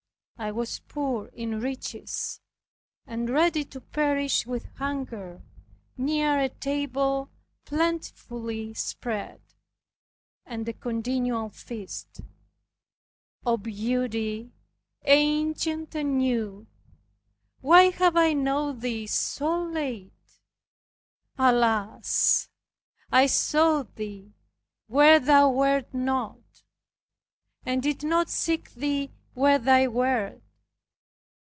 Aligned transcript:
I 0.37 0.51
was 0.51 0.79
poor 0.87 1.27
in 1.33 1.59
riches, 1.61 2.41
and 3.05 3.29
ready 3.29 3.63
to 3.65 3.79
perish 3.79 4.47
with 4.47 4.65
hunger, 4.77 5.43
near 5.95 6.39
a 6.39 6.49
table 6.49 7.29
plentifully 7.63 8.73
spread, 8.73 9.39
and 10.43 10.67
a 10.67 10.73
continual 10.73 11.49
feast. 11.49 12.21
O 13.45 13.55
Beauty, 13.57 14.51
ancient 15.05 15.93
and 15.93 16.17
new; 16.17 16.65
why 17.59 17.91
have 17.91 18.17
I 18.17 18.33
known 18.33 18.79
Thee 18.79 19.05
so 19.05 19.61
late? 19.63 20.39
Alas! 21.37 22.49
I 23.11 23.27
sought 23.27 23.93
Thee 23.95 24.33
where 24.87 25.19
Thou 25.19 25.51
wert 25.51 25.93
not, 25.93 26.39
and 27.63 27.83
did 27.83 28.03
not 28.03 28.27
seek 28.27 28.71
Thee 28.71 29.11
where 29.33 29.57
thou 29.59 29.87
wert. 29.87 30.41